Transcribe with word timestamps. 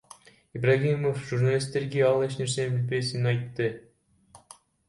Ибраимов 0.59 1.19
журналисттерге 1.31 2.01
ал 2.09 2.25
эч 2.29 2.39
нерсе 2.39 2.67
билбесин 2.73 3.33
айтты. 3.33 3.73